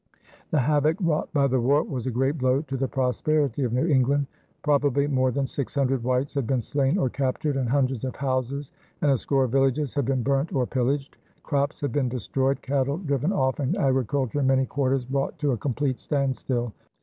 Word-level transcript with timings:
The 0.49 0.57
havoc 0.61 0.97
wrought 0.99 1.31
by 1.31 1.45
the 1.45 1.61
war 1.61 1.83
was 1.83 2.07
a 2.07 2.09
great 2.09 2.39
blow 2.39 2.63
to 2.63 2.75
the 2.75 2.87
prosperity 2.87 3.61
of 3.63 3.71
New 3.71 3.85
England. 3.85 4.25
Probably 4.63 5.05
more 5.05 5.29
than 5.29 5.45
six 5.45 5.75
hundred 5.75 6.01
whites 6.03 6.33
had 6.33 6.47
been 6.47 6.59
slain 6.61 6.97
or 6.97 7.07
captured, 7.07 7.55
and 7.55 7.69
hundreds 7.69 8.03
of 8.03 8.15
houses 8.15 8.71
and 9.03 9.11
a 9.11 9.17
score 9.19 9.43
of 9.43 9.51
villages 9.51 9.93
had 9.93 10.05
been 10.05 10.23
burnt 10.23 10.53
or 10.53 10.65
pillaged; 10.65 11.17
crops 11.43 11.79
had 11.81 11.91
been 11.91 12.09
destroyed, 12.09 12.63
cattle 12.63 12.97
driven 12.97 13.31
off, 13.31 13.59
and 13.59 13.77
agriculture 13.77 14.39
in 14.39 14.47
many 14.47 14.65
quarters 14.65 15.05
brought 15.05 15.37
to 15.37 15.51
a 15.51 15.57
complete 15.57 15.99
standstill. 15.99 16.73